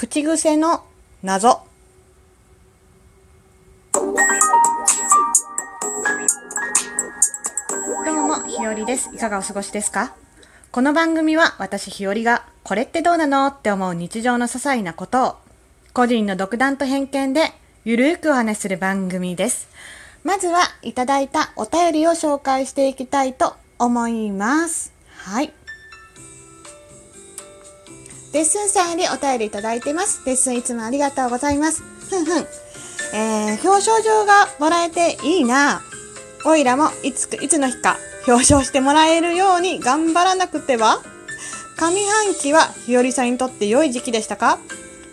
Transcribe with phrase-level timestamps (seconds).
[0.00, 0.82] 口癖の
[1.22, 1.60] 謎。
[3.92, 4.00] ど
[8.12, 9.14] うもひよりです。
[9.14, 10.14] いかがお過ごしですか？
[10.72, 15.36] この番組は私ひよりがこれってどうなのって思う日常の些細なことを
[15.92, 17.52] 個人の独断と偏見で
[17.84, 19.68] ゆるーくお話しする番組です。
[20.24, 24.94] まずはいただいたお便りを紹介していきたいと思います。
[25.10, 25.52] はい。
[28.32, 30.22] レッスンさんよりお便りいただいてます。
[30.24, 31.82] レッスンいつもありがとうございます。
[32.08, 32.46] ふんふん。
[33.12, 35.82] えー、表彰状がもらえていいな。
[36.46, 37.98] おいらもいついつの日か
[38.28, 41.02] 表彰してもらえるように頑張らなくては
[41.76, 44.58] 上半期は日和さんにとって良い時期でしたか？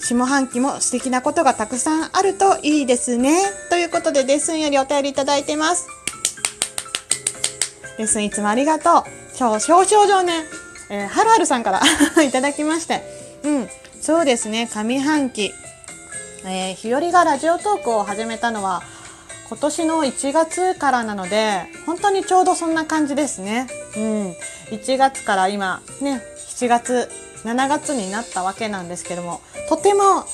[0.00, 3.38] 下半期も素敵なことがたくさんあるといいですね。
[3.70, 5.86] ということでレッスンよりお便りいただいてます。
[7.96, 9.02] レッスンいつもありがとう。
[9.40, 10.44] 表彰状ね、
[10.90, 11.80] えー、はるはるさんから
[12.22, 13.02] いただきまして、
[13.42, 13.70] うん、
[14.00, 15.54] そうですね、上半期、
[16.44, 18.82] えー、日和がラジオトークを始めたのは、
[19.48, 23.66] 今年の1月からなので、本当にちょうどそんな感じですね。
[23.96, 24.36] うん。
[24.70, 27.10] 1月から今、ね、7月、
[27.44, 30.24] 7月になったわけなんですけども、とても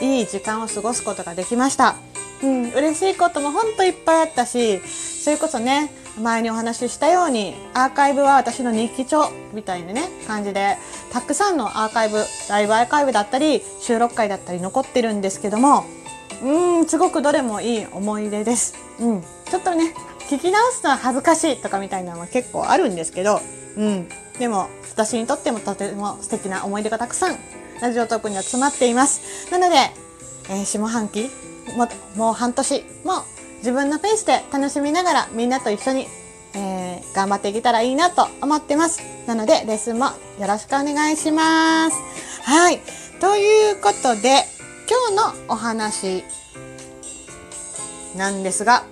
[0.00, 1.96] いい時間を過ごすことができました。
[2.42, 4.80] うん、嬉しいことも本当いっぱいあったし、
[5.22, 10.76] それこそね、前にお話ししたようにアーカイブは私の日記帳みたいなね感じで
[11.12, 15.84] たくさんのアーカイブライブアーカイブだったり収録回だったり残ってるんですけども
[16.42, 18.74] うんすごくどれもいい思い出です。
[19.00, 19.94] うん、ちょっとね
[20.28, 23.40] 聞き直すのは恥ずかしいとかみたいなのは結構あるんですけど、
[23.76, 27.38] うん、でも私にとってもとても素敵な思い出がたくさん
[27.80, 29.50] ラジオトークには詰まっています。
[29.50, 29.76] なので、
[30.50, 31.30] えー、下半期
[31.76, 33.24] ももう半年も
[33.64, 36.06] 自分のペースで楽しみながらみんなと一緒に、
[36.54, 39.00] えー、頑張っていけたらいいなと思ってます。
[39.26, 40.04] なのでレッスンも
[40.38, 41.96] よろしくお願いします。
[42.42, 42.82] はい。
[43.22, 44.44] ということで
[44.86, 46.24] 今日のお話
[48.14, 48.84] なんですが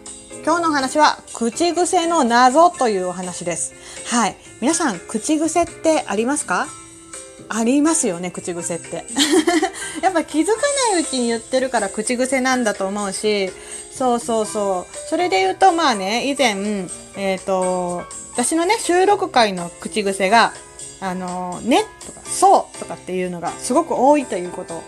[0.43, 3.75] 今日のお話は口癖の謎というお話です。
[4.07, 4.37] はい。
[4.63, 6.67] 皆さん口癖ってありますか？
[7.51, 9.05] ありますよね、口癖って。
[10.01, 10.53] やっぱ気づか
[10.93, 13.51] ないうちに言ってるから口癖なんだと思うし、
[13.93, 14.97] そうそうそう。
[15.09, 16.57] それで言うと、まあね、以前、
[17.17, 20.53] えっ、ー、と、私のね、収録回の口癖が、
[21.01, 24.83] あの、ねとか、そうとかっていうのがすごく多いということを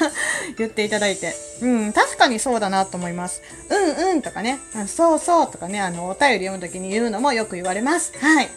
[0.56, 3.42] 言っていただいて、うん、確かにそうだなと思います。
[3.68, 8.12] うんうんとかね、そうそうとかね、あの、お便り読むときに言うのもよく言われます。
[8.18, 8.48] はい。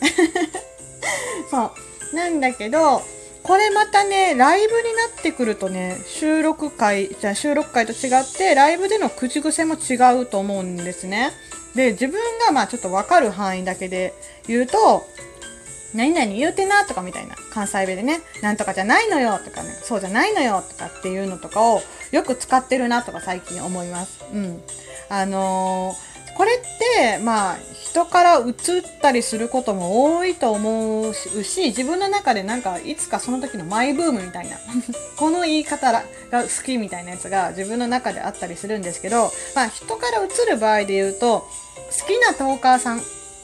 [1.51, 1.71] そ
[2.13, 2.15] う。
[2.15, 3.03] なんだけど、
[3.43, 11.31] これまたね、ライブになってくるとね、収録回、じゃあ収録回と違って、ライブでの口癖も違うと思うんですね。
[11.75, 14.13] で、自分がまあちょっとわかる範囲だけで
[14.47, 15.05] 言うと、
[15.93, 21.81] 何々言うてなとかみたいな関西弁でね、なんとかじゃないのよとかね、そうじゃないのよとかっていうのとかを
[22.11, 24.23] よく使ってるなとか最近思います。
[24.33, 24.61] うん。
[25.09, 27.57] あのーこれってまあ
[27.91, 28.53] 人から移っ
[29.01, 34.55] たりすることも多いと思うし自分の中でなんかいつかその時のマイブームみたいな
[35.19, 41.49] この言い方が好きみたいなやつが自分の中であったりするんですけど、まあ、人から移る場合で言うと
[41.99, 42.99] 好きなトーカーさん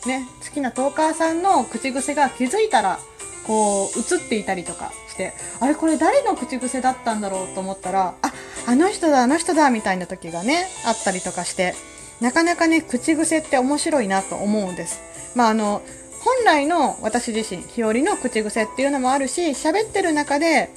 [0.06, 3.00] ね好きなトーカーさんの口癖が気づいたら
[3.46, 8.34] こう映っていたりとかしてあれこれ誰の口癖だったんだろうと思ったらあ
[8.66, 11.76] あの人だあの人だみたいな時がねあったりとかして
[12.22, 15.02] なかなかね、口癖って面白いなと思うんです。
[15.36, 15.82] まあ、あの、
[16.24, 20.70] 本来の私自身、日和の口癖っていうのもあるし、喋ってる中で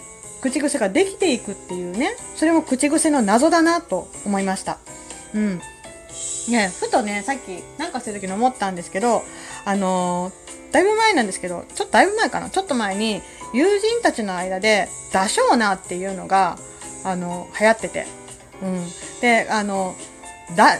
[0.43, 4.78] 口癖ができていくっていうね、それも口癖の謎だなと思いました。
[5.34, 5.61] うん。
[6.49, 9.22] ね、ふとね、さっきなんかしてる時に思ったんですけど、
[9.65, 13.22] あのー、だいぶ前なんですけど、ちょっとだいぶ前かな、ちょっと前に
[13.53, 16.59] 友人たちの間で、ダショーナっていうのが、
[17.05, 18.07] あの、流行ってて。
[18.62, 18.87] うん。
[19.21, 19.97] で、あの、
[20.57, 20.78] だ、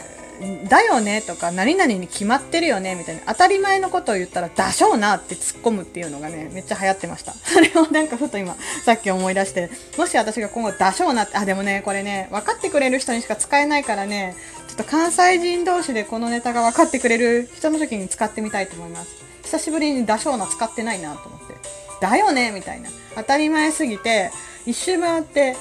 [0.67, 7.33] だよねとか、何々に決まってるよねみたいな、当たり前のことを言ったら、だしょうなって突っ込むっていうのがね、めっちゃ流行ってました。
[7.45, 14.35] それをなんかふと今、さっき思い出して、もし私が今後、だしょうなって、あ、でもね、これね、分かってくれる人にしか使えないからね、
[14.67, 19.09] ちょっと関西人同士でこのネタが分かってくれる人の時に使ってみたいと思います。
[19.43, 21.55] 久しぶりにだしょうな使ってないなと思って。
[22.01, 22.89] だよねみたいな。
[23.15, 24.31] 当たり前すぎて、
[24.65, 25.55] 一周回って、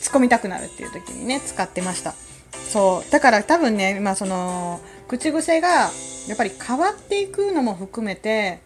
[0.00, 2.14] 突っ込みたくなるっていう時にね、使ってました。
[2.70, 5.90] そうだから多分ね今その口癖が
[6.28, 8.60] やっぱり変わっていくのも含めて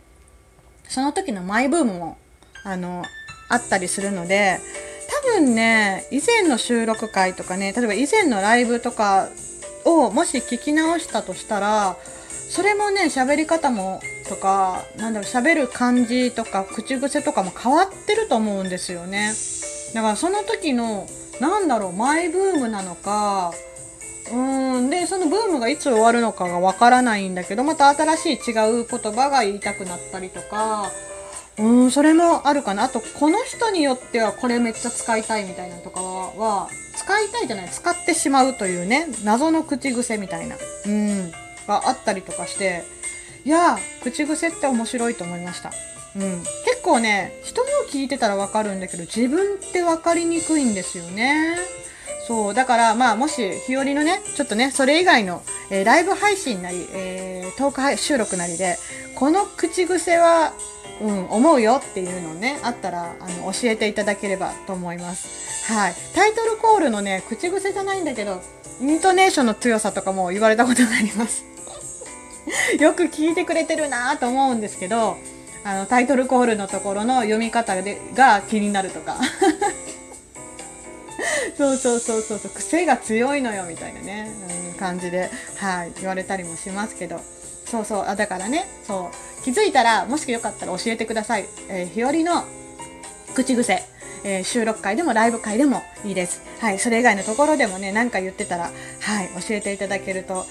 [0.89, 2.19] その時のマイブームも
[2.65, 3.03] あの
[3.49, 4.59] あったりするので
[5.23, 9.31] 多分ね以前の収録回とかね例えば以前のライブとか
[9.87, 11.97] をもし聞き直したとしたら
[12.51, 19.33] それもね喋り方もとかなんだろう喋る感じとか口癖とかも変わってると思うんですよね。
[19.95, 21.07] だからその時の
[21.41, 23.53] なんだろうマイブームなのか
[24.33, 30.91] うんでそのブームがいつ終わるのかがわからないんだけどまた新しい違う言葉が言いたくなったりとか。
[31.57, 32.83] うんそれもあるかな。
[32.83, 37.69] あとこの人によってはこれめっちゃ使いたいみたいなとかは使いたいじゃない。
[37.71, 40.57] 使ってしまうというね謎の口癖みたいな。
[40.87, 41.31] うん
[41.69, 42.83] があったりとかして。
[43.45, 45.71] いや口癖って面白いと思いました。
[46.17, 51.57] うん、結構ね人の聞いてたらわかるんだけど自分って分かりにくいんですよね。
[52.27, 58.79] そうだからまあもし日和のねちょっとねそれ以外の、えー、ライブ配信なり、えー、トーク収録なりで
[59.15, 60.55] この口癖は、
[61.03, 65.73] うん、思うよっていうのねあったらあの教えていただければと思います。
[65.73, 68.43] はい、タイトルコールのね口癖じゃないんだけど
[68.81, 71.45] イントネーションの強さとかも言われたことがあります。
[72.81, 75.17] よく聞いてくれてるなと思うんですけど
[75.65, 79.19] あのタイトルコールのところの読み方でが気になるとか
[81.57, 84.31] そうそうそうそうそう癖が強いのよみたいなね、
[84.73, 87.21] うん、感じで、はい、言われたりもしますけど
[87.67, 89.11] そうそうあだからねそ
[89.41, 92.45] う気づいたらもしよかったら教えてください、えー、日和の
[93.35, 96.43] 口癖えー、収録会でもライブ会でもいいです。
[96.61, 98.71] はい、それ以外のところでもね、何か言ってたら、
[99.01, 100.47] はい、教えていただけると、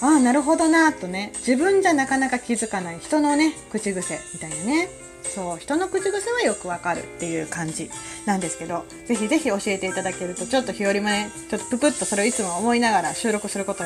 [0.00, 4.88] ああ、なるほどなとね、自分じゃなかなか気づかない人のね、口癖みたいなね。
[5.28, 7.90] そう人の口癖はよくわかるっていう感じ
[8.26, 13.84] なんですけどぜひぜひ教えていただけるとちょっと日和もねちょっとププッとそれをいつも思いながら収録すること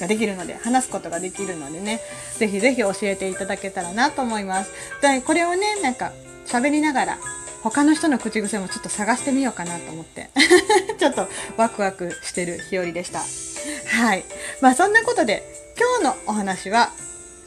[0.00, 2.00] ができるので話すことができるのでね
[2.38, 4.72] ぜひぜひ教えていただけたらなと思います。
[5.00, 6.12] でこれをねなんか
[6.46, 7.18] 喋りながら
[7.62, 10.30] 他の人の口癖もちょっと探してみようかなと思って
[10.98, 13.20] ちょっとワクワクしてる日和でした。
[13.20, 14.24] はい。
[14.60, 15.44] まあそんなことで
[15.78, 16.90] 今日のお話は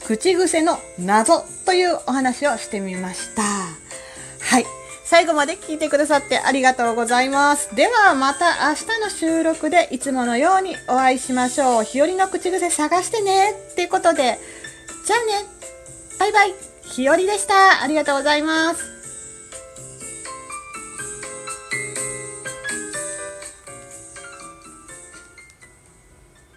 [0.06, 3.42] 口癖の謎というお話をしてみました。
[3.42, 4.64] はい。
[5.04, 7.74] 最後まで聞いてくださってありがとうございます。
[7.74, 11.84] ではまた明日の収録でいつものようにお会いしましょう。
[11.84, 13.50] 日和の口癖探してね。
[13.72, 14.38] っていうことで、
[15.04, 15.44] じゃあね。
[16.20, 16.54] バイバイ。
[16.82, 17.82] 日和でした。
[17.82, 18.95] ありがとうございます。